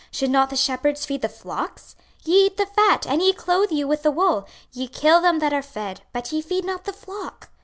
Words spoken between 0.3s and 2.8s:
not the shepherds feed the flocks? 26:034:003 Ye eat the